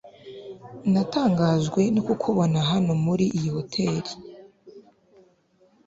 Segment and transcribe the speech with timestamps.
[0.93, 4.11] natangajwe no kukubona hano muri iyi hoteri